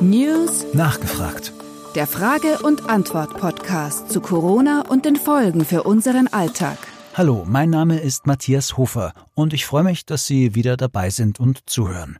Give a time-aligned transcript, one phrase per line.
[0.00, 1.52] News Nachgefragt.
[1.94, 6.76] Der Frage- und Antwort-Podcast zu Corona und den Folgen für unseren Alltag.
[7.14, 11.38] Hallo, mein Name ist Matthias Hofer und ich freue mich, dass Sie wieder dabei sind
[11.38, 12.18] und zuhören.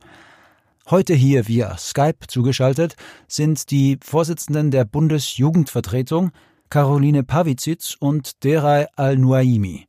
[0.89, 2.95] Heute hier via Skype zugeschaltet
[3.27, 6.31] sind die Vorsitzenden der Bundesjugendvertretung
[6.71, 9.87] Caroline Pavicic und Deray Al-Nuaimi.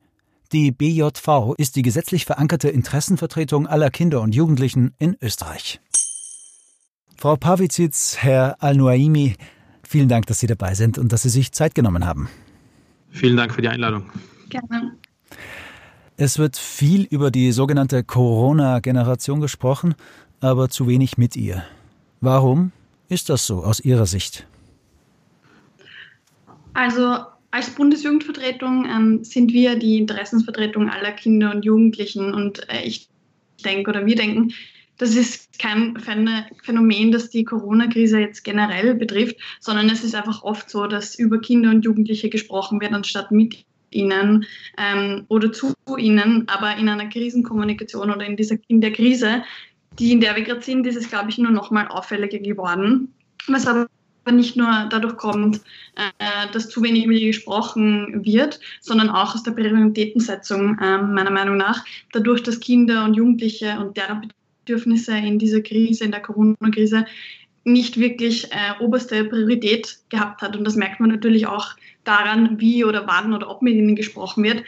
[0.51, 5.79] Die BJV ist die gesetzlich verankerte Interessenvertretung aller Kinder und Jugendlichen in Österreich.
[7.19, 9.35] Frau Pavicic, Herr Al-Nuaimi,
[9.83, 12.29] vielen Dank, dass Sie dabei sind und dass Sie sich Zeit genommen haben.
[13.09, 14.09] Vielen Dank für die Einladung.
[14.47, 14.95] Gerne.
[16.15, 19.95] Es wird viel über die sogenannte Corona-Generation gesprochen,
[20.39, 21.65] aber zu wenig mit ihr.
[22.21, 22.71] Warum
[23.09, 24.47] ist das so aus Ihrer Sicht?
[26.73, 27.17] Also
[27.51, 33.09] als Bundesjugendvertretung ähm, sind wir die Interessensvertretung aller Kinder und Jugendlichen und äh, ich
[33.65, 34.53] denke oder wir denken,
[34.97, 40.69] das ist kein Phänomen, das die Corona-Krise jetzt generell betrifft, sondern es ist einfach oft
[40.69, 44.45] so, dass über Kinder und Jugendliche gesprochen wird, anstatt mit ihnen
[44.77, 46.47] ähm, oder zu ihnen.
[46.47, 49.43] Aber in einer Krisenkommunikation oder in, dieser, in der Krise,
[49.99, 53.13] die in der wir gerade sind, ist es, glaube ich, nur noch mal auffälliger geworden.
[53.47, 53.87] Was aber
[54.31, 55.61] nicht nur dadurch kommt,
[55.95, 61.31] äh, dass zu wenig über die gesprochen wird, sondern auch aus der Prioritätensetzung äh, meiner
[61.31, 61.83] Meinung nach.
[62.11, 64.31] Dadurch, dass Kinder und Jugendliche und deren
[64.69, 67.05] Bedürfnisse in dieser Krise, in der Corona-Krise,
[67.63, 70.55] nicht wirklich äh, oberste Priorität gehabt hat.
[70.55, 71.69] Und das merkt man natürlich auch
[72.03, 74.63] daran, wie oder wann oder ob mit ihnen gesprochen wird.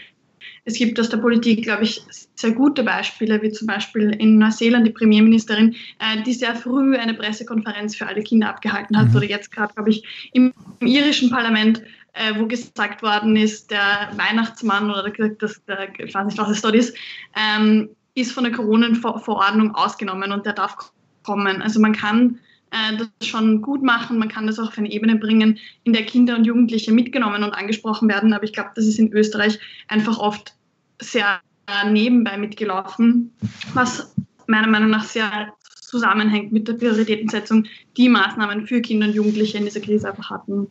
[0.65, 2.01] Es gibt aus der Politik, glaube ich,
[2.35, 7.13] sehr gute Beispiele, wie zum Beispiel in Neuseeland die Premierministerin, äh, die sehr früh eine
[7.13, 9.09] Pressekonferenz für alle Kinder abgehalten hat.
[9.09, 9.15] Mhm.
[9.15, 11.81] Oder jetzt gerade, glaube ich, im, im, irischen Parlament,
[12.13, 16.61] äh, wo gesagt worden ist, der Weihnachtsmann oder das, der, ich weiß nicht, was es
[16.61, 16.95] dort ist,
[17.35, 20.91] ähm, ist von der Corona-Verordnung ausgenommen und der darf
[21.23, 21.61] kommen.
[21.61, 22.39] Also man kann
[22.71, 26.05] äh, das schon gut machen, man kann das auch auf eine Ebene bringen, in der
[26.05, 28.33] Kinder und Jugendliche mitgenommen und angesprochen werden.
[28.33, 30.55] Aber ich glaube, das ist in Österreich einfach oft
[30.99, 31.41] sehr
[31.89, 33.31] nebenbei mitgelaufen,
[33.73, 34.13] was
[34.47, 35.53] meiner Meinung nach sehr
[35.91, 37.65] zusammenhängt mit der Prioritätensetzung,
[37.97, 40.67] die Maßnahmen für Kinder und Jugendliche in dieser Krise einfach hatten.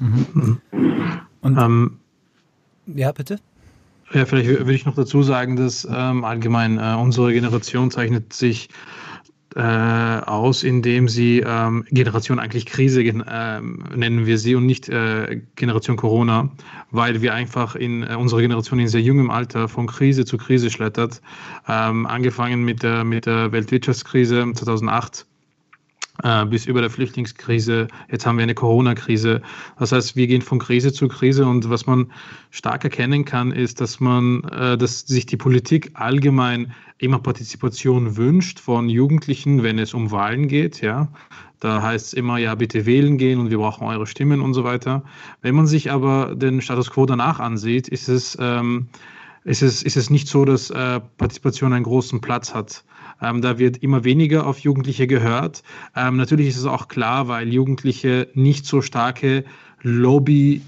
[0.00, 0.60] Mhm.
[1.40, 1.98] Und, ähm,
[2.86, 3.38] ja, bitte?
[4.12, 8.68] Ja, vielleicht würde ich noch dazu sagen, dass ähm, allgemein äh, unsere Generation zeichnet sich
[9.56, 15.40] äh, aus, indem sie ähm, Generation eigentlich Krise äh, nennen wir sie und nicht äh,
[15.56, 16.50] Generation Corona,
[16.90, 20.70] weil wir einfach in äh, unserer Generation in sehr jungem Alter von Krise zu Krise
[20.70, 21.22] schlittert.
[21.66, 25.35] Ähm, angefangen mit der, mit der Weltwirtschaftskrise 2008 äh,
[26.48, 27.88] bis über der Flüchtlingskrise.
[28.10, 29.42] Jetzt haben wir eine Corona-Krise.
[29.78, 32.10] Das heißt, wir gehen von Krise zu Krise und was man
[32.50, 38.58] stark erkennen kann, ist, dass man, äh, dass sich die Politik allgemein immer Partizipation wünscht
[38.58, 41.08] von Jugendlichen, wenn es um Wahlen geht, ja.
[41.60, 44.64] Da heißt es immer, ja, bitte wählen gehen und wir brauchen eure Stimmen und so
[44.64, 45.02] weiter.
[45.40, 48.88] Wenn man sich aber den Status quo danach ansieht, ist es, ähm,
[49.46, 52.84] ist es, ist es nicht so, dass äh, Partizipation einen großen Platz hat.
[53.22, 55.62] Ähm, da wird immer weniger auf Jugendliche gehört.
[55.94, 59.44] Ähm, natürlich ist es auch klar, weil Jugendliche nicht so starke
[59.82, 60.62] Lobby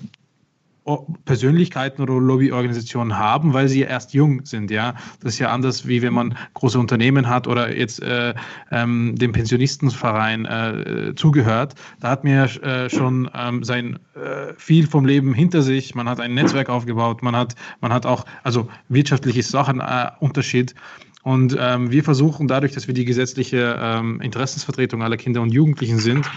[1.24, 4.70] Persönlichkeiten oder Lobbyorganisationen haben, weil sie erst jung sind.
[4.70, 8.34] Ja, das ist ja anders, wie wenn man große Unternehmen hat oder jetzt äh,
[8.70, 11.74] ähm, dem Pensionistenverein äh, zugehört.
[12.00, 15.94] Da hat man ja äh, schon ähm, sein äh, viel vom Leben hinter sich.
[15.94, 17.22] Man hat ein Netzwerk aufgebaut.
[17.22, 20.74] Man hat, man hat auch, also wirtschaftlich ist auch ein äh, Unterschied.
[21.22, 25.98] Und ähm, wir versuchen dadurch, dass wir die gesetzliche ähm, Interessensvertretung aller Kinder und Jugendlichen
[25.98, 26.30] sind,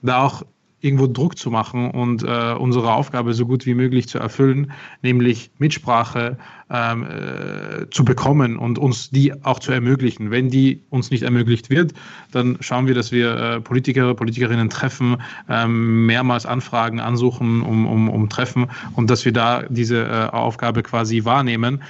[0.00, 0.42] da auch
[0.80, 4.72] irgendwo Druck zu machen und äh, unsere Aufgabe so gut wie möglich zu erfüllen,
[5.02, 6.38] nämlich Mitsprache
[6.70, 10.30] ähm, äh, zu bekommen und uns die auch zu ermöglichen.
[10.30, 11.94] Wenn die uns nicht ermöglicht wird,
[12.30, 15.16] dann schauen wir, dass wir äh, Politiker, Politikerinnen treffen,
[15.48, 20.82] ähm, mehrmals anfragen, ansuchen, um, um, um treffen und dass wir da diese äh, Aufgabe
[20.82, 21.82] quasi wahrnehmen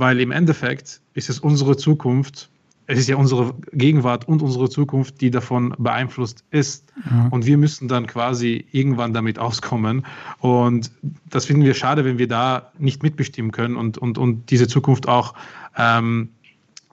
[0.00, 2.48] weil im Endeffekt ist es unsere Zukunft,
[2.90, 6.92] es ist ja unsere Gegenwart und unsere Zukunft, die davon beeinflusst ist.
[7.08, 7.28] Mhm.
[7.28, 10.04] Und wir müssen dann quasi irgendwann damit auskommen.
[10.38, 10.90] Und
[11.28, 15.08] das finden wir schade, wenn wir da nicht mitbestimmen können und, und, und diese Zukunft
[15.08, 15.34] auch
[15.76, 16.30] ähm,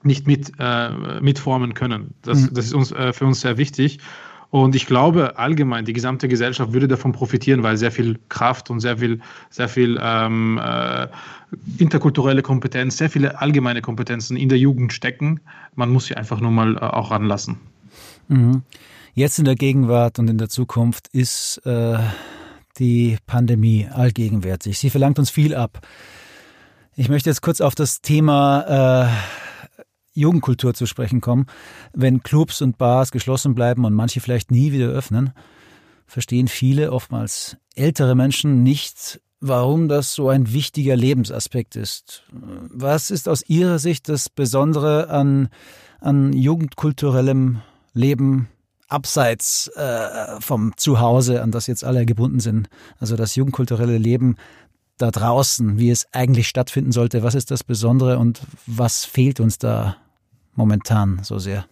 [0.04, 2.14] nicht mit, äh, mitformen können.
[2.22, 2.54] Das, mhm.
[2.54, 3.98] das ist uns, äh, für uns sehr wichtig.
[4.50, 8.80] Und ich glaube, allgemein, die gesamte Gesellschaft würde davon profitieren, weil sehr viel Kraft und
[8.80, 11.08] sehr viel, sehr viel ähm, äh,
[11.76, 15.40] interkulturelle Kompetenz, sehr viele allgemeine Kompetenzen in der Jugend stecken.
[15.74, 17.58] Man muss sie einfach nur mal äh, auch ranlassen.
[18.28, 18.62] Mhm.
[19.12, 21.98] Jetzt in der Gegenwart und in der Zukunft ist äh,
[22.78, 24.78] die Pandemie allgegenwärtig.
[24.78, 25.80] Sie verlangt uns viel ab.
[26.96, 29.47] Ich möchte jetzt kurz auf das Thema äh,
[30.18, 31.46] Jugendkultur zu sprechen kommen.
[31.92, 35.32] Wenn Clubs und Bars geschlossen bleiben und manche vielleicht nie wieder öffnen,
[36.06, 42.24] verstehen viele, oftmals ältere Menschen, nicht, warum das so ein wichtiger Lebensaspekt ist.
[42.32, 45.48] Was ist aus Ihrer Sicht das Besondere an,
[46.00, 47.60] an jugendkulturellem
[47.92, 48.48] Leben
[48.88, 52.68] abseits äh, vom Zuhause, an das jetzt alle gebunden sind?
[52.98, 54.36] Also das jugendkulturelle Leben
[54.96, 57.22] da draußen, wie es eigentlich stattfinden sollte.
[57.22, 59.96] Was ist das Besondere und was fehlt uns da
[60.58, 61.64] momentan so sehr?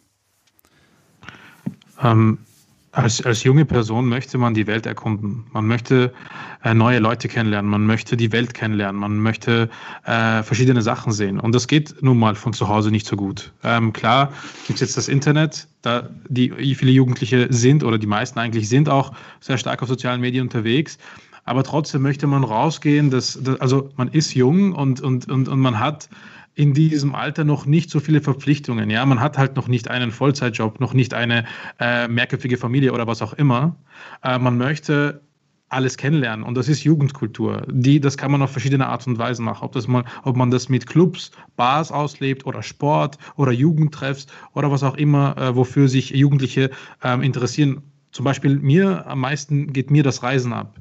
[2.02, 2.38] Ähm,
[2.92, 5.44] als, als junge Person möchte man die Welt erkunden.
[5.52, 6.14] Man möchte
[6.64, 7.70] äh, neue Leute kennenlernen.
[7.70, 8.98] Man möchte die Welt kennenlernen.
[8.98, 9.68] Man möchte
[10.04, 11.38] äh, verschiedene Sachen sehen.
[11.38, 13.52] Und das geht nun mal von zu Hause nicht so gut.
[13.64, 14.32] Ähm, klar
[14.66, 18.88] gibt es jetzt das Internet, da die viele Jugendliche sind oder die meisten eigentlich sind
[18.88, 20.96] auch sehr stark auf sozialen Medien unterwegs
[21.46, 25.60] aber trotzdem möchte man rausgehen, dass, dass also man ist jung und, und, und, und
[25.60, 26.08] man hat
[26.56, 28.88] in diesem Alter noch nicht so viele Verpflichtungen.
[28.88, 31.44] Ja, man hat halt noch nicht einen Vollzeitjob, noch nicht eine
[31.78, 33.76] äh, mehrköpfige Familie oder was auch immer.
[34.22, 35.20] Äh, man möchte
[35.68, 37.66] alles kennenlernen und das ist Jugendkultur.
[37.70, 39.64] Die, das kann man auf verschiedene Art und Weise machen.
[39.64, 44.70] Ob, das mal, ob man das mit Clubs, Bars auslebt oder Sport oder Jugendtreffs oder
[44.70, 46.70] was auch immer, äh, wofür sich Jugendliche
[47.02, 47.82] ähm, interessieren.
[48.12, 50.80] Zum Beispiel mir am meisten geht mir das Reisen ab.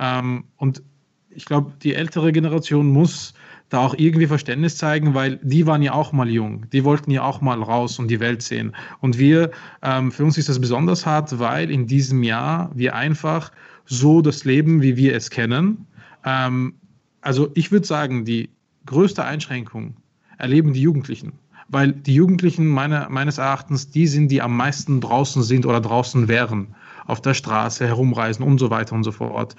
[0.00, 0.82] Ähm, und
[1.30, 3.34] ich glaube, die ältere Generation muss
[3.74, 7.22] da auch irgendwie Verständnis zeigen, weil die waren ja auch mal jung, die wollten ja
[7.22, 8.74] auch mal raus und die Welt sehen.
[9.00, 9.50] Und wir,
[9.82, 13.50] ähm, für uns ist das besonders hart, weil in diesem Jahr wir einfach
[13.84, 15.86] so das Leben, wie wir es kennen,
[16.24, 16.74] ähm,
[17.20, 18.50] also ich würde sagen, die
[18.86, 19.96] größte Einschränkung
[20.38, 21.32] erleben die Jugendlichen.
[21.68, 26.28] Weil die Jugendlichen meine, meines Erachtens die sind, die am meisten draußen sind oder draußen
[26.28, 26.74] wären,
[27.06, 29.56] auf der Straße herumreisen und so weiter und so fort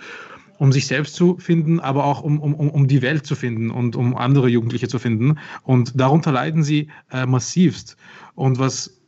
[0.57, 3.95] um sich selbst zu finden, aber auch um, um, um die Welt zu finden und
[3.95, 5.37] um andere Jugendliche zu finden.
[5.63, 7.97] Und darunter leiden sie äh, massivst.
[8.35, 9.01] Und was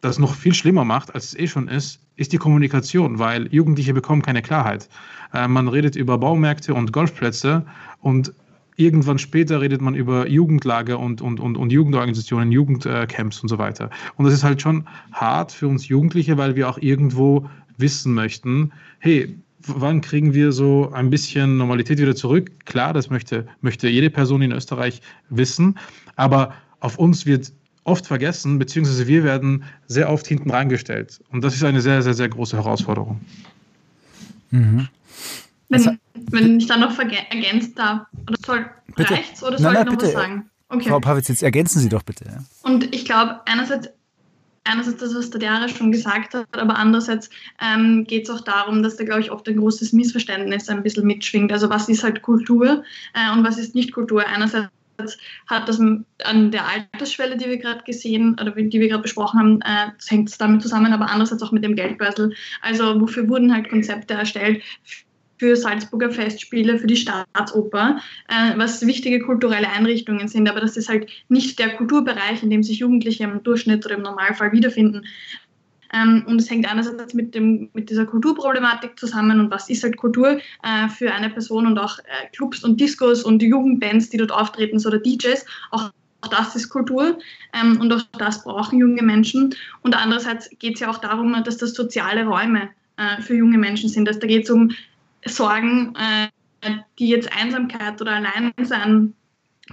[0.00, 3.92] das noch viel schlimmer macht, als es eh schon ist, ist die Kommunikation, weil Jugendliche
[3.92, 4.88] bekommen keine Klarheit.
[5.32, 7.66] Äh, man redet über Baumärkte und Golfplätze
[8.00, 8.32] und
[8.76, 13.90] irgendwann später redet man über Jugendlager und, und, und, und Jugendorganisationen, Jugendcamps und so weiter.
[14.16, 17.48] Und das ist halt schon hart für uns Jugendliche, weil wir auch irgendwo
[17.78, 19.34] wissen möchten, hey,
[19.66, 22.50] wann kriegen wir so ein bisschen Normalität wieder zurück?
[22.64, 25.78] Klar, das möchte, möchte jede Person in Österreich wissen,
[26.16, 27.52] aber auf uns wird
[27.84, 31.20] oft vergessen, beziehungsweise wir werden sehr oft hinten reingestellt.
[31.30, 33.20] Und das ist eine sehr, sehr, sehr große Herausforderung.
[34.50, 34.88] Mhm.
[35.68, 35.98] Wenn,
[36.30, 39.14] wenn ich dann noch ergänzt darf, oder soll bitte.
[39.14, 40.06] reicht's oder soll nein, nein, ich noch bitte.
[40.06, 40.50] was sagen?
[40.68, 40.88] Okay.
[40.88, 42.44] Frau Pawitz, jetzt ergänzen Sie doch bitte.
[42.62, 43.88] Und ich glaube, einerseits
[44.66, 47.30] einerseits das, was der Jahre schon gesagt hat, aber andererseits
[47.60, 51.06] ähm, geht es auch darum, dass da, glaube ich, oft ein großes Missverständnis ein bisschen
[51.06, 51.52] mitschwingt.
[51.52, 52.82] Also was ist halt Kultur
[53.14, 54.26] äh, und was ist nicht Kultur?
[54.26, 54.70] Einerseits
[55.46, 59.60] hat das an der Altersschwelle, die wir gerade gesehen oder die wir gerade besprochen haben,
[59.62, 62.34] äh, hängt es damit zusammen, aber andererseits auch mit dem Geldbörsel.
[62.62, 64.62] Also wofür wurden halt Konzepte erstellt?
[65.38, 67.98] Für Salzburger Festspiele, für die Staatsoper,
[68.28, 70.48] äh, was wichtige kulturelle Einrichtungen sind.
[70.48, 74.02] Aber das ist halt nicht der Kulturbereich, in dem sich Jugendliche im Durchschnitt oder im
[74.02, 75.04] Normalfall wiederfinden.
[75.92, 79.96] Ähm, und es hängt einerseits mit, dem, mit dieser Kulturproblematik zusammen und was ist halt
[79.96, 84.32] Kultur äh, für eine Person und auch äh, Clubs und Discos und Jugendbands, die dort
[84.32, 85.90] auftreten, oder DJs, auch
[86.22, 87.18] auch das ist Kultur
[87.52, 89.54] ähm, und auch das brauchen junge Menschen.
[89.82, 93.88] Und andererseits geht es ja auch darum, dass das soziale Räume äh, für junge Menschen
[93.88, 94.08] sind.
[94.08, 94.70] Dass da geht es um
[95.26, 96.28] Sorgen, äh,
[96.98, 99.14] die jetzt Einsamkeit oder Alleinsein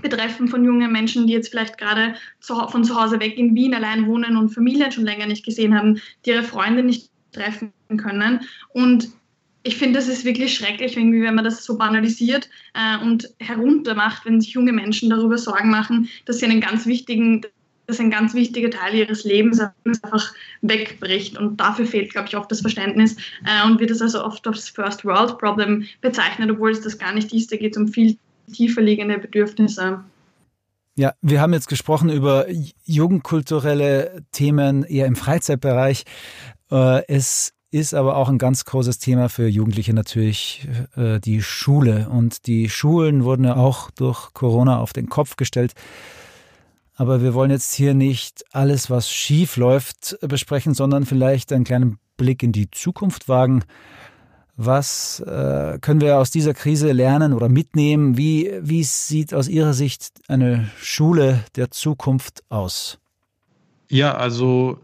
[0.02, 4.08] betreffen von jungen Menschen, die jetzt vielleicht gerade von zu Hause weg in Wien allein
[4.08, 8.42] wohnen und Familien schon länger nicht gesehen haben, die ihre Freunde nicht treffen können.
[8.70, 9.10] Und
[9.64, 14.26] ich finde, das ist wirklich schrecklich, irgendwie, wenn man das so banalisiert äh, und heruntermacht,
[14.26, 17.42] wenn sich junge Menschen darüber Sorgen machen, dass sie einen ganz wichtigen,
[17.88, 21.38] dass ein ganz wichtiger Teil ihres Lebens einfach wegbricht.
[21.38, 24.70] Und dafür fehlt, glaube ich, oft das Verständnis äh, und wird es also oft als
[24.70, 27.52] First World Problem bezeichnet, obwohl es das gar nicht ist.
[27.52, 28.18] Da geht es um viel
[28.54, 30.04] tiefer liegende Bedürfnisse.
[30.96, 32.46] Ja, wir haben jetzt gesprochen über
[32.86, 36.04] jugendkulturelle Themen eher im Freizeitbereich.
[36.72, 42.08] Äh, es ist aber auch ein ganz großes Thema für Jugendliche natürlich äh, die Schule.
[42.10, 45.74] Und die Schulen wurden ja auch durch Corona auf den Kopf gestellt.
[46.96, 51.98] Aber wir wollen jetzt hier nicht alles, was schief läuft, besprechen, sondern vielleicht einen kleinen
[52.18, 53.64] Blick in die Zukunft wagen.
[54.56, 58.18] Was äh, können wir aus dieser Krise lernen oder mitnehmen?
[58.18, 63.00] Wie, wie sieht aus Ihrer Sicht eine Schule der Zukunft aus?
[63.90, 64.80] Ja, also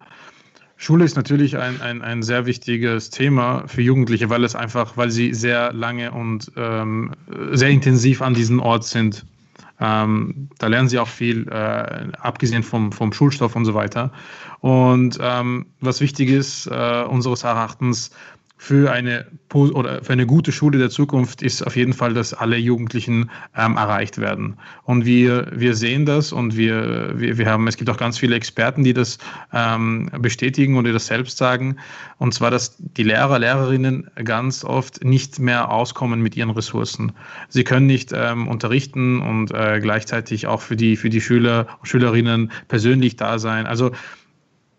[0.75, 5.12] Schule ist natürlich ein, ein, ein sehr wichtiges Thema für Jugendliche, weil es einfach, weil
[5.12, 7.12] sie sehr lange und ähm,
[7.51, 9.25] sehr intensiv an diesem Ort sind.
[9.79, 14.12] Ähm, da lernen sie auch viel, äh, abgesehen vom, vom Schulstoff und so weiter.
[14.59, 18.12] Und ähm, was wichtig ist, äh, unseres Erachtens,
[18.62, 22.58] für eine oder für eine gute Schule der Zukunft ist auf jeden Fall, dass alle
[22.58, 24.58] Jugendlichen ähm, erreicht werden.
[24.84, 28.36] Und wir, wir sehen das und wir, wir, wir haben, es gibt auch ganz viele
[28.36, 29.18] Experten, die das
[29.54, 31.78] ähm, bestätigen die das selbst sagen.
[32.18, 37.13] Und zwar, dass die Lehrer, Lehrerinnen ganz oft nicht mehr auskommen mit ihren Ressourcen.
[37.48, 42.51] Sie können nicht ähm, unterrichten und äh, gleichzeitig auch für die, für die Schüler Schülerinnen
[42.68, 43.68] persönlich da sein.
[43.68, 43.92] Also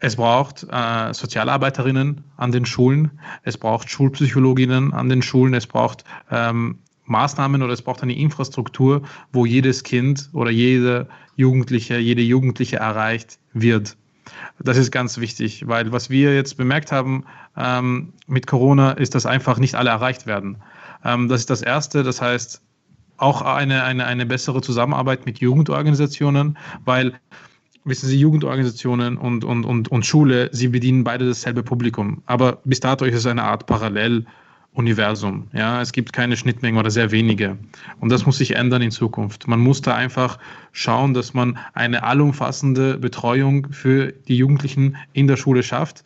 [0.00, 6.04] es braucht äh, Sozialarbeiterinnen an den Schulen, es braucht Schulpsychologinnen an den Schulen, es braucht
[6.30, 9.02] ähm, Maßnahmen oder es braucht eine Infrastruktur,
[9.32, 13.96] wo jedes Kind oder jede Jugendliche, jede Jugendliche erreicht wird.
[14.58, 17.24] Das ist ganz wichtig, weil was wir jetzt bemerkt haben
[17.56, 20.62] ähm, mit Corona ist, dass einfach nicht alle erreicht werden.
[21.04, 22.04] Ähm, das ist das Erste.
[22.04, 22.62] Das heißt,
[23.16, 27.14] auch eine, eine, eine bessere Zusammenarbeit mit Jugendorganisationen, weil
[27.84, 32.22] wissen Sie, Jugendorganisationen und, und, und, und Schule, sie bedienen beide dasselbe Publikum.
[32.26, 35.48] Aber bis dato ist es eine Art Paralleluniversum.
[35.52, 37.56] Ja, es gibt keine Schnittmengen oder sehr wenige.
[38.00, 39.48] Und das muss sich ändern in Zukunft.
[39.48, 40.38] Man muss da einfach
[40.72, 46.04] schauen, dass man eine allumfassende Betreuung für die Jugendlichen in der Schule schafft.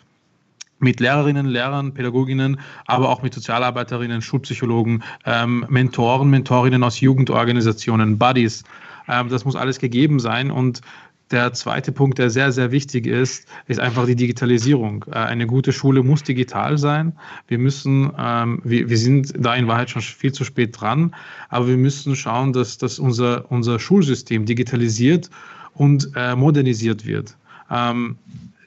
[0.81, 8.65] Mit Lehrerinnen, Lehrern, Pädagoginnen, aber auch mit Sozialarbeiterinnen, Schulpsychologen, ähm, Mentoren, Mentorinnen aus Jugendorganisationen, Buddies.
[9.09, 10.51] Ähm, das muss alles gegeben sein.
[10.51, 10.83] Und
[11.31, 15.05] der zweite Punkt, der sehr, sehr wichtig ist, ist einfach die Digitalisierung.
[15.11, 17.13] Äh, eine gute Schule muss digital sein.
[17.49, 21.15] Wir müssen, ähm, wir, wir sind da in Wahrheit schon viel zu spät dran,
[21.49, 25.31] aber wir müssen schauen, dass, dass unser, unser Schulsystem digitalisiert
[25.75, 27.37] und äh, modernisiert wird.
[27.71, 28.17] Ähm,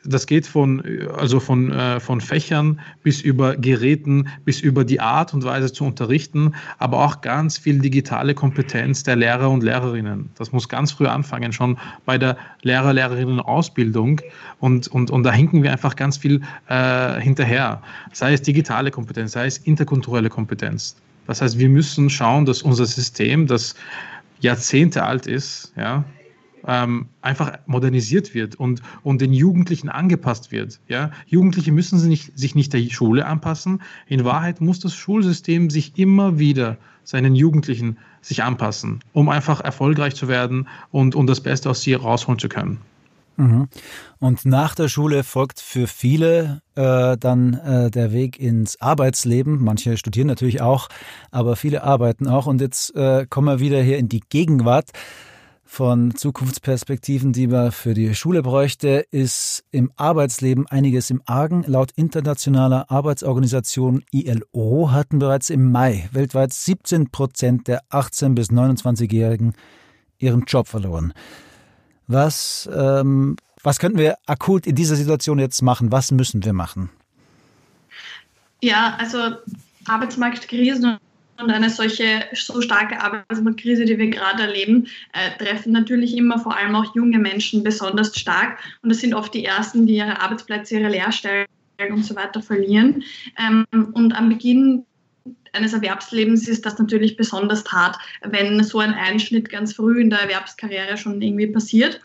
[0.08, 0.82] das geht von,
[1.16, 5.86] also von, äh, von Fächern bis über Geräten, bis über die Art und Weise zu
[5.86, 10.30] unterrichten, aber auch ganz viel digitale Kompetenz der Lehrer und Lehrerinnen.
[10.36, 14.22] Das muss ganz früh anfangen, schon bei der Lehrer-Lehrerinnen-Ausbildung.
[14.60, 17.82] Und, und, und da hinken wir einfach ganz viel äh, hinterher.
[18.14, 20.96] Sei es digitale Kompetenz, sei es interkulturelle Kompetenz.
[21.28, 23.76] Das heißt, wir müssen schauen, dass unser System, das
[24.40, 26.06] Jahrzehnte alt ist, ja,
[26.68, 30.80] ähm, einfach modernisiert wird und, und den Jugendlichen angepasst wird.
[30.88, 31.12] Ja?
[31.26, 33.82] Jugendliche müssen sie nicht, sich nicht der Schule anpassen.
[34.06, 40.16] In Wahrheit muss das Schulsystem sich immer wieder seinen Jugendlichen sich anpassen, um einfach erfolgreich
[40.16, 42.80] zu werden und, und das Beste aus sie rausholen zu können.
[43.38, 43.70] Mhm.
[44.20, 49.64] Und nach der Schule folgt für viele äh, dann äh, der Weg ins Arbeitsleben.
[49.64, 50.90] Manche studieren natürlich auch,
[51.32, 52.48] aber viele arbeiten auch.
[52.48, 54.90] Und jetzt äh, kommen wir wieder hier in die Gegenwart
[55.68, 61.64] von Zukunftsperspektiven, die man für die Schule bräuchte, ist im Arbeitsleben einiges im Argen.
[61.68, 69.54] Laut internationaler Arbeitsorganisation ILO hatten bereits im Mai weltweit 17 Prozent der 18- bis 29-Jährigen
[70.18, 71.14] ihren Job verloren.
[72.08, 75.92] Was, ähm, was könnten wir akut in dieser Situation jetzt machen?
[75.92, 76.90] Was müssen wir machen?
[78.62, 79.18] Ja, also
[79.86, 80.98] Arbeitsmarktkrisen
[81.40, 86.56] und eine solche so starke Arbeitsmarktkrise, die wir gerade erleben, äh, treffen natürlich immer vor
[86.56, 88.60] allem auch junge Menschen besonders stark.
[88.82, 91.48] Und das sind oft die ersten, die ihre Arbeitsplätze, ihre Lehrstellen
[91.90, 93.04] und so weiter verlieren.
[93.38, 94.86] Ähm, und am Beginn
[95.54, 100.22] eines Erwerbslebens ist das natürlich besonders hart, wenn so ein Einschnitt ganz früh in der
[100.22, 102.00] Erwerbskarriere schon irgendwie passiert.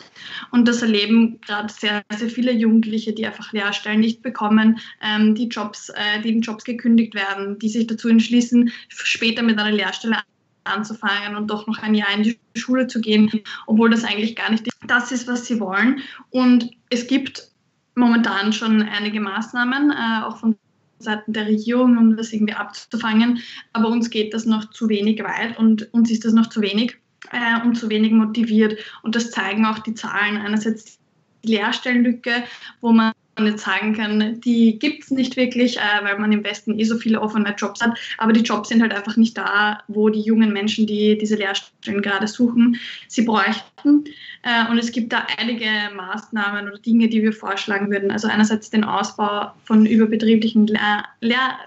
[0.50, 5.48] Und das erleben gerade sehr, sehr viele Jugendliche, die einfach Lehrstellen nicht bekommen, ähm, die
[5.48, 10.18] Jobs, äh, die in Jobs gekündigt werden, die sich dazu entschließen, später mit einer Lehrstelle
[10.64, 13.30] anzufangen und doch noch ein Jahr in die Schule zu gehen,
[13.66, 16.00] obwohl das eigentlich gar nicht das ist, was sie wollen.
[16.30, 17.48] Und es gibt
[17.94, 20.56] momentan schon einige Maßnahmen, äh, auch von
[21.02, 23.40] Seiten der Regierung, um das irgendwie abzufangen.
[23.72, 26.96] Aber uns geht das noch zu wenig weit und uns ist das noch zu wenig
[27.30, 28.78] äh, und zu wenig motiviert.
[29.02, 30.36] Und das zeigen auch die Zahlen.
[30.36, 30.98] Einerseits
[31.44, 32.44] die Lehrstellenlücke,
[32.80, 36.78] wo man jetzt sagen kann, die gibt es nicht wirklich, äh, weil man im Westen
[36.78, 37.98] eh so viele offene Jobs hat.
[38.18, 42.02] Aber die Jobs sind halt einfach nicht da, wo die jungen Menschen, die diese Lehrstellen
[42.02, 44.04] gerade suchen, sie bräuchten.
[44.42, 48.10] Äh, und es gibt da einige Maßnahmen oder Dinge, die wir vorschlagen würden.
[48.10, 51.58] Also einerseits den Ausbau von überbetrieblichen Lehr Lehr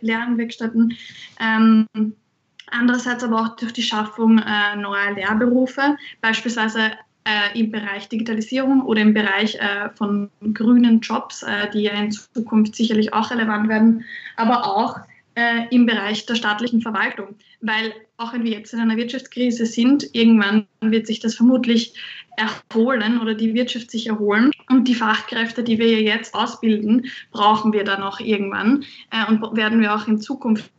[0.00, 0.96] Lernwerkstätten.
[1.40, 1.86] Ähm,
[2.68, 6.90] Andererseits aber auch durch die Schaffung äh, neuer Lehrberufe, beispielsweise
[7.26, 12.12] äh, im Bereich Digitalisierung oder im Bereich äh, von grünen Jobs, äh, die ja in
[12.12, 14.04] Zukunft sicherlich auch relevant werden,
[14.36, 14.96] aber auch
[15.34, 17.34] äh, im Bereich der staatlichen Verwaltung.
[17.60, 21.94] Weil auch wenn wir jetzt in einer Wirtschaftskrise sind, irgendwann wird sich das vermutlich
[22.36, 24.52] erholen oder die Wirtschaft sich erholen.
[24.68, 29.80] Und die Fachkräfte, die wir jetzt ausbilden, brauchen wir dann auch irgendwann äh, und werden
[29.80, 30.70] wir auch in Zukunft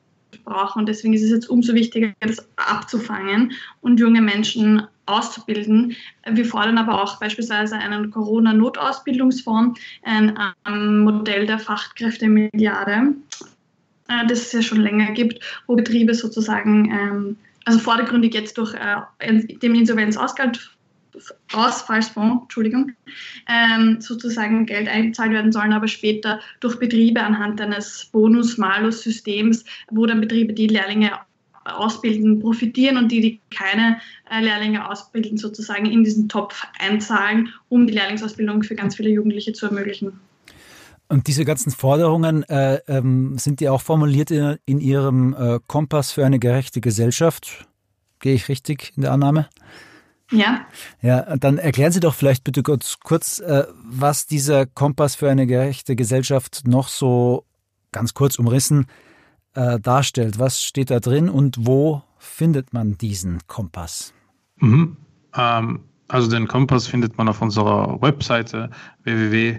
[0.45, 0.79] brauchen.
[0.79, 3.51] Und deswegen ist es jetzt umso wichtiger, das abzufangen
[3.81, 5.95] und junge Menschen auszubilden.
[6.25, 10.37] Wir fordern aber auch beispielsweise einen Corona-Notausbildungsfonds, ein,
[10.99, 13.15] Modell der Fachkräftemilliarde,
[14.09, 18.73] äh, das es ja schon länger gibt, wo Betriebe sozusagen, ähm, also vordergründig jetzt durch
[18.73, 19.73] äh, dem
[21.53, 22.91] Ausfallsfonds, Entschuldigung,
[23.47, 30.21] ähm, sozusagen Geld eingezahlt werden sollen, aber später durch Betriebe anhand eines Bonus-Malus-Systems, wo dann
[30.21, 31.11] Betriebe die Lehrlinge
[31.67, 37.87] ausbilden, profitieren und die, die keine äh, Lehrlinge ausbilden, sozusagen in diesen Topf einzahlen, um
[37.87, 40.19] die Lehrlingsausbildung für ganz viele Jugendliche zu ermöglichen.
[41.09, 46.11] Und diese ganzen Forderungen äh, ähm, sind die auch formuliert in, in Ihrem äh, Kompass
[46.11, 47.65] für eine gerechte Gesellschaft?
[48.19, 49.47] Gehe ich richtig in der Annahme?
[50.31, 50.65] Ja.
[51.01, 55.47] Ja, dann erklären Sie doch vielleicht bitte kurz, kurz äh, was dieser Kompass für eine
[55.47, 57.45] gerechte Gesellschaft noch so
[57.93, 58.87] ganz kurz umrissen
[59.53, 60.39] äh, darstellt.
[60.39, 64.13] Was steht da drin und wo findet man diesen Kompass?
[64.57, 64.97] Mhm.
[65.35, 68.69] Ähm, also den Kompass findet man auf unserer Webseite
[69.03, 69.57] www.bjv.at.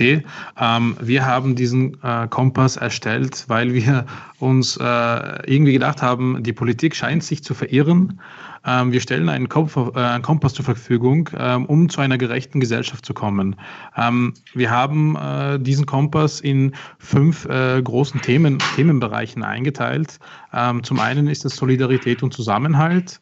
[0.00, 4.06] Ähm, wir haben diesen äh, Kompass erstellt, weil wir
[4.40, 8.20] uns äh, irgendwie gedacht haben, die Politik scheint sich zu verirren
[8.66, 12.60] ähm, wir stellen einen, Komp äh, einen, Kompass zur Verfügung, ähm, um zu einer gerechten
[12.60, 13.56] Gesellschaft zu kommen.
[13.96, 20.18] Ähm, wir haben äh, diesen Kompass in fünf äh, großen Themen, Themenbereichen eingeteilt.
[20.52, 23.20] Ähm, zum einen ist es Solidarität und Zusammenhalt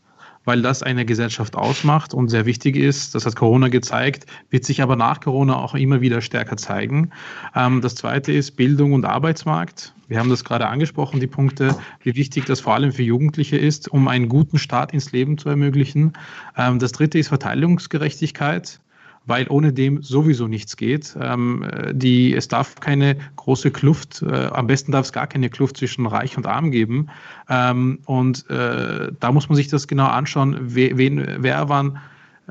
[0.48, 3.14] weil das eine Gesellschaft ausmacht und sehr wichtig ist.
[3.14, 7.10] Das hat Corona gezeigt, wird sich aber nach Corona auch immer wieder stärker zeigen.
[7.54, 9.92] Ähm, das zweite ist Bildung und Arbeitsmarkt.
[10.08, 13.88] Wir haben das gerade angesprochen, die Punkte, wie wichtig das vor allem für Jugendliche ist,
[13.88, 16.14] um einen guten Start ins Leben zu ermöglichen.
[16.56, 18.80] Ähm, das dritte ist Verteilungsgerechtigkeit
[19.28, 21.16] weil ohne dem sowieso nichts geht.
[21.20, 25.76] Ähm, die, es darf keine große Kluft, äh, am besten darf es gar keine Kluft
[25.76, 27.08] zwischen Reich und Arm geben.
[27.48, 31.98] Ähm, und äh, da muss man sich das genau anschauen, wen, wer waren.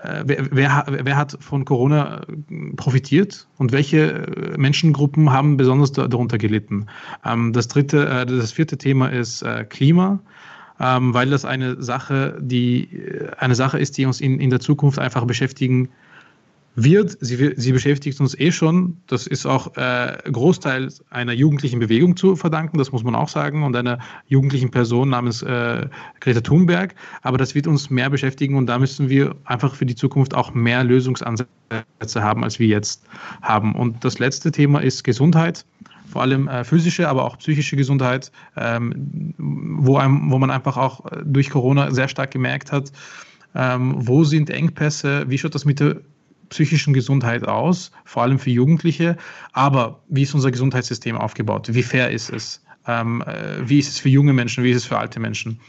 [0.02, 5.92] Äh, wer, wer, wer, hat von Corona äh, profitiert und welche äh, Menschengruppen haben besonders
[5.92, 6.86] darunter gelitten?
[7.26, 10.20] Ähm, das dritte, das vierte Thema ist Klima.
[10.80, 12.88] Ähm, weil das eine Sache, die
[13.40, 15.90] eine Sache ist, die uns in, in der Zukunft einfach beschäftigen
[16.78, 17.18] wird.
[17.20, 18.98] Sie, sie beschäftigt uns eh schon.
[19.08, 23.63] Das ist auch äh, Großteil einer jugendlichen Bewegung zu verdanken, das muss man auch sagen,
[23.63, 25.88] und einer jugendlichen Person namens äh,
[26.20, 26.94] Greta Thunberg.
[27.24, 30.54] Aber das wird uns mehr beschäftigen und da müssen wir einfach für die Zukunft auch
[30.54, 31.48] mehr Lösungsansätze
[32.16, 33.04] haben, als wir jetzt
[33.42, 33.74] haben.
[33.74, 35.66] Und das letzte Thema ist Gesundheit
[36.08, 41.04] vor allem äh, physische, aber auch psychische Gesundheit, ähm, wo, einem, wo man einfach auch
[41.26, 42.94] durch Corona sehr stark gemerkt hat,
[43.56, 45.98] ähm, wo sind Engpässe, wie schaut das mit der
[46.50, 49.18] psychischen Gesundheit aus, vor allem für Jugendliche.
[49.54, 51.70] Aber wie ist unser Gesundheitssystem aufgebaut?
[51.72, 52.64] Wie fair ist es?
[52.88, 54.64] Ähm, äh, wie ist es für junge Menschen?
[54.64, 55.60] Wie ist es für alte Menschen?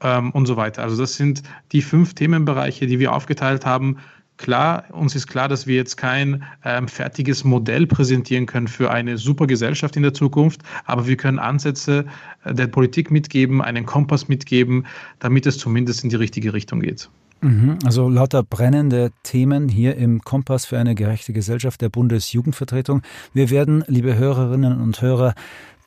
[0.00, 0.82] Ähm, und so weiter.
[0.82, 3.98] Also das sind die fünf Themenbereiche, die wir aufgeteilt haben.
[4.36, 9.16] Klar, uns ist klar, dass wir jetzt kein ähm, fertiges Modell präsentieren können für eine
[9.16, 12.04] super Gesellschaft in der Zukunft, aber wir können Ansätze
[12.44, 14.84] äh, der Politik mitgeben, einen Kompass mitgeben,
[15.20, 17.08] damit es zumindest in die richtige Richtung geht.
[17.40, 23.02] Mhm, also lauter brennende Themen hier im Kompass für eine gerechte Gesellschaft der Bundesjugendvertretung.
[23.32, 25.34] Wir werden, liebe Hörerinnen und Hörer,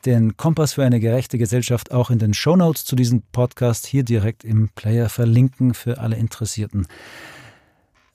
[0.06, 4.44] den Kompass für eine gerechte Gesellschaft auch in den Shownotes zu diesem Podcast hier direkt
[4.44, 6.86] im Player verlinken für alle Interessierten.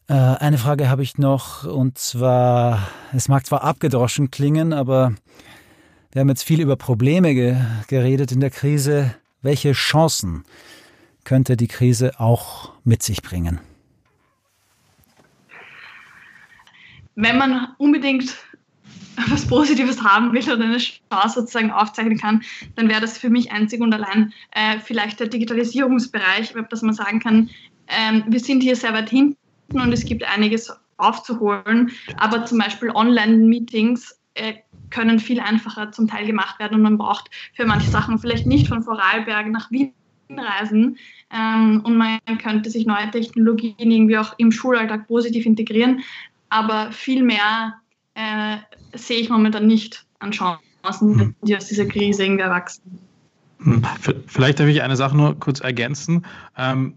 [0.08, 5.14] Äh, eine Frage habe ich noch und zwar, es mag zwar abgedroschen klingen, aber
[6.12, 9.14] wir haben jetzt viel über Probleme ge geredet in der Krise.
[9.42, 10.44] Welche Chancen
[11.26, 13.60] könnte die Krise auch mit sich bringen?
[17.16, 18.36] Wenn man unbedingt
[19.30, 22.44] was Positives haben will oder eine Chance sozusagen aufzeichnen kann,
[22.76, 27.20] dann wäre das für mich einzig und allein äh, vielleicht der Digitalisierungsbereich, dass man sagen
[27.20, 27.50] kann,
[27.88, 29.38] ähm, wir sind hier sehr weit hinten
[29.74, 34.56] und es gibt einiges aufzuholen, aber zum Beispiel Online-Meetings äh,
[34.90, 38.68] können viel einfacher zum Teil gemacht werden und man braucht für manche Sachen vielleicht nicht
[38.68, 39.94] von Vorarlberg nach Wien
[40.30, 40.98] reisen
[41.34, 46.02] ähm, und man könnte sich neue Technologien irgendwie auch im Schulalltag positiv integrieren.
[46.50, 47.76] Aber viel mehr
[48.16, 48.58] äh,
[48.94, 51.36] sehe ich momentan nicht an Chancen, hm.
[51.42, 53.00] die aus dieser Krise irgendwie erwachsen.
[53.64, 53.84] Hm.
[54.28, 56.26] Vielleicht darf ich eine Sache nur kurz ergänzen.
[56.58, 56.96] Ähm,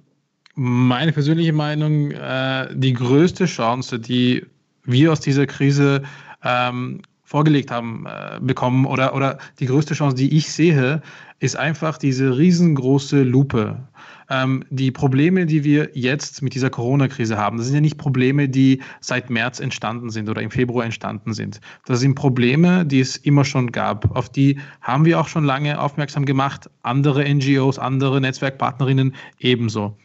[0.54, 4.44] meine persönliche Meinung, äh, die größte Chance, die
[4.84, 6.02] wir aus dieser Krise
[6.42, 11.02] ähm, vorgelegt haben, äh, bekommen oder, oder die größte Chance, die ich sehe,
[11.40, 13.88] ist einfach diese riesengroße Lupe.
[14.28, 18.48] Ähm, die Probleme, die wir jetzt mit dieser Corona-Krise haben, das sind ja nicht Probleme,
[18.48, 21.60] die seit März entstanden sind oder im Februar entstanden sind.
[21.86, 24.16] Das sind Probleme, die es immer schon gab.
[24.16, 26.68] Auf die haben wir auch schon lange aufmerksam gemacht.
[26.82, 29.96] Andere NGOs, andere Netzwerkpartnerinnen ebenso.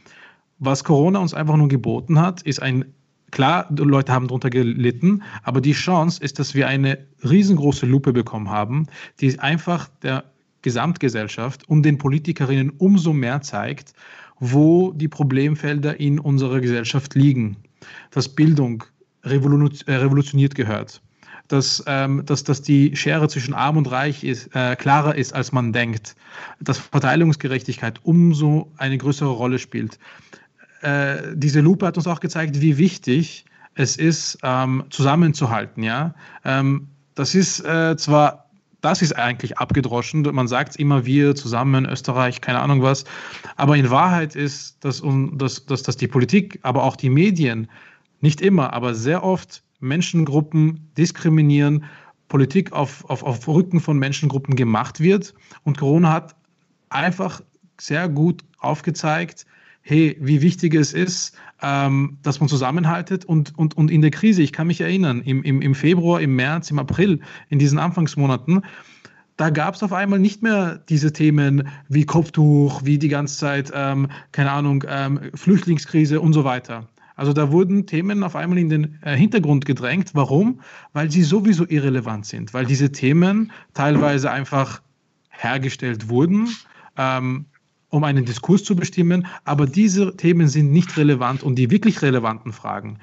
[0.60, 2.86] was Corona uns einfach nur geboten hat, ist ein
[3.32, 8.52] Klar, Leute haben darunter gelitten, aber die Chance ist, dass wir eine riesengroße Lupe bekommen
[8.52, 8.86] haben,
[9.20, 10.24] die einfach der
[10.64, 13.94] Gesamtgesellschaft und den Politikerinnen umso mehr zeigt,
[14.40, 17.58] wo die Problemfelder in unserer Gesellschaft liegen.
[18.12, 18.84] Dass Bildung
[19.22, 21.02] äh, revolutioniert gehört.
[21.50, 25.52] Dass, ähm, dass, dass die Schere zwischen Arm und Reich ist, äh, klarer ist, als
[25.52, 26.16] man denkt.
[26.60, 30.00] Dass Verteilungsgerechtigkeit umso eine größere Rolle spielt
[30.84, 33.46] äh, diese Lupe hat uns auch gezeigt, wie wichtig
[33.76, 35.82] es ist, ähm, zusammenzuhalten.
[35.82, 36.14] Ja?
[36.44, 38.43] Ähm, das ist äh, zwar,
[38.84, 43.06] das ist eigentlich abgedroschen, man sagt immer wir zusammen, Österreich, keine Ahnung was,
[43.56, 45.02] aber in Wahrheit ist, dass,
[45.34, 47.70] dass, dass, dass die Politik, aber auch die Medien,
[48.20, 51.86] nicht immer, aber sehr oft Menschengruppen diskriminieren,
[52.28, 55.34] Politik auf, auf, auf Rücken von Menschengruppen gemacht wird.
[55.64, 56.36] Und Corona hat
[56.90, 57.42] einfach
[57.80, 59.46] sehr gut aufgezeigt,
[59.84, 64.42] hey, wie wichtig es ist, ähm, dass man zusammenhaltet und, und, und in der Krise,
[64.42, 67.20] ich kann mich erinnern, im, im, im Februar, im März, im April,
[67.50, 68.64] in diesen Anfangsmonaten,
[69.38, 73.72] da gab es auf einmal nicht mehr diese Themen wie Kopftuch, wie die ganze Zeit,
[73.74, 76.88] ähm, keine Ahnung, ähm, Flüchtlingskrise und so weiter.
[77.16, 80.12] Also da wurden Themen auf einmal in den äh, Hintergrund gedrängt.
[80.14, 80.62] Warum?
[80.94, 84.82] Weil sie sowieso irrelevant sind, weil diese Themen teilweise einfach
[85.30, 86.50] hergestellt wurden.
[86.98, 87.46] Ähm,
[87.94, 92.52] um einen Diskurs zu bestimmen, aber diese Themen sind nicht relevant und die wirklich relevanten
[92.52, 92.98] Fragen,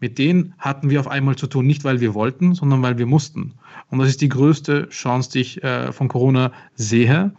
[0.00, 3.06] mit denen hatten wir auf einmal zu tun, nicht weil wir wollten, sondern weil wir
[3.06, 3.54] mussten.
[3.88, 7.32] Und das ist die größte Chance, die ich äh, von Corona sehe.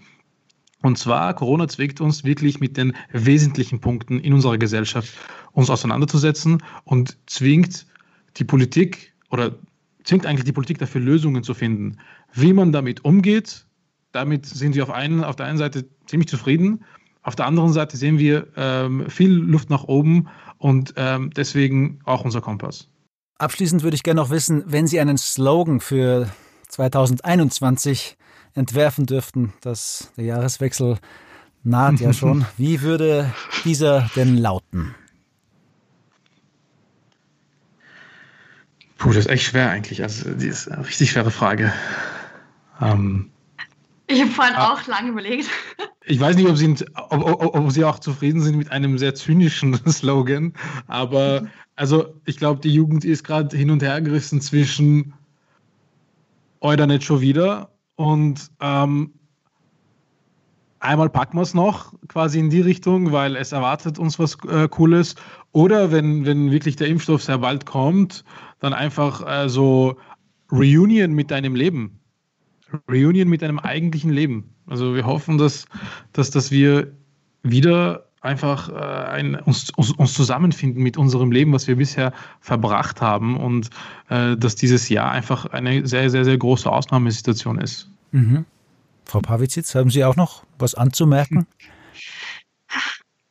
[0.82, 5.14] Und zwar, Corona zwingt uns wirklich mit den wesentlichen Punkten in unserer Gesellschaft
[5.52, 7.86] uns auseinanderzusetzen und zwingt
[8.38, 9.52] die Politik oder
[10.04, 11.98] zwingt eigentlich die Politik dafür, Lösungen zu finden.
[12.34, 13.68] Wie man damit umgeht,
[14.12, 16.84] damit sind wir auf, einen, auf der einen Seite ziemlich zufrieden.
[17.24, 22.24] Auf der anderen Seite sehen wir ähm, viel Luft nach oben und ähm, deswegen auch
[22.24, 22.88] unser Kompass.
[23.38, 26.30] Abschließend würde ich gerne noch wissen, wenn Sie einen Slogan für
[26.70, 28.18] 2021
[28.54, 30.98] entwerfen dürften, dass der Jahreswechsel
[31.64, 33.34] naht ja schon, wie würde
[33.66, 34.96] dieser denn lauten?
[38.98, 40.02] Puh, das ist echt schwer eigentlich.
[40.02, 41.74] Also, die ist eine richtig schwere Frage.
[42.82, 43.32] Ähm,
[44.08, 44.74] ich habe vorhin ah.
[44.74, 45.50] auch lange überlegt.
[46.08, 49.16] Ich weiß nicht, ob Sie, ob, ob, ob Sie auch zufrieden sind mit einem sehr
[49.16, 50.54] zynischen Slogan,
[50.86, 55.16] aber also ich glaube, die Jugend ist gerade hin und her gerissen zwischen
[56.60, 59.14] oder nicht schon wieder und ähm,
[60.80, 64.68] einmal packen wir es noch quasi in die Richtung, weil es erwartet uns was äh,
[64.68, 65.16] Cooles.
[65.52, 68.24] Oder wenn, wenn wirklich der Impfstoff sehr bald kommt,
[68.60, 69.98] dann einfach äh, so
[70.52, 72.00] Reunion mit deinem Leben.
[72.90, 74.50] Reunion mit einem eigentlichen Leben.
[74.68, 75.66] Also wir hoffen, dass,
[76.14, 76.92] dass, dass wir
[77.44, 83.00] wieder einfach äh, ein, uns, uns, uns, zusammenfinden mit unserem Leben, was wir bisher verbracht
[83.00, 83.70] haben und
[84.10, 87.90] äh, dass dieses Jahr einfach eine sehr, sehr, sehr große Ausnahmesituation ist.
[88.12, 88.46] Mhm.
[89.06, 91.46] Frau Pavizitz, haben Sie auch noch was anzumerken?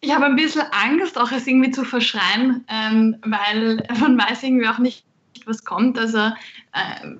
[0.00, 4.68] Ich habe ein bisschen Angst, auch es irgendwie zu verschreien, ähm, weil man weiß irgendwie
[4.68, 5.04] auch nicht,
[5.46, 5.98] was kommt.
[5.98, 7.16] Also äh,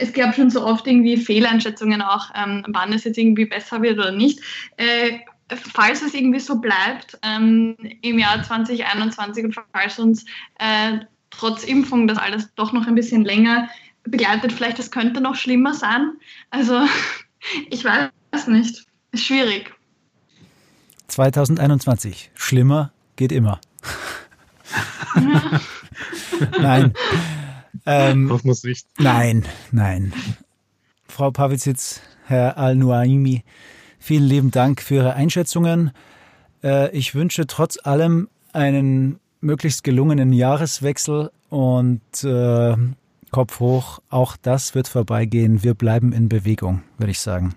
[0.00, 3.98] es gab schon so oft irgendwie Fehleinschätzungen auch, ähm, wann es jetzt irgendwie besser wird
[3.98, 4.40] oder nicht.
[4.76, 10.24] Äh, falls es irgendwie so bleibt ähm, im Jahr 2021 und falls uns
[10.58, 10.98] äh,
[11.30, 13.68] trotz Impfung das alles doch noch ein bisschen länger
[14.04, 16.12] begleitet, vielleicht es könnte noch schlimmer sein.
[16.50, 16.80] Also
[17.70, 18.86] ich weiß nicht.
[19.12, 19.74] Ist schwierig.
[21.08, 22.30] 2021.
[22.34, 23.60] Schlimmer geht immer.
[26.58, 26.94] Nein.
[27.86, 28.86] Ähm, Hoffen wir es nicht.
[28.98, 30.12] Nein, nein.
[31.08, 33.42] Frau Pavizitz, Herr Al-Nuaimi,
[33.98, 35.92] vielen lieben Dank für Ihre Einschätzungen.
[36.62, 42.76] Äh, ich wünsche trotz allem einen möglichst gelungenen Jahreswechsel und äh,
[43.30, 45.62] Kopf hoch, auch das wird vorbeigehen.
[45.62, 47.54] Wir bleiben in Bewegung, würde ich sagen.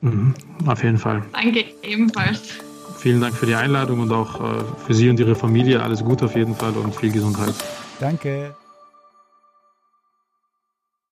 [0.00, 0.34] Mhm,
[0.66, 1.22] auf jeden Fall.
[1.32, 2.58] Danke, ebenfalls.
[2.98, 5.82] Vielen Dank für die Einladung und auch äh, für Sie und Ihre Familie.
[5.82, 7.54] Alles Gute auf jeden Fall und viel Gesundheit.
[8.00, 8.54] Danke.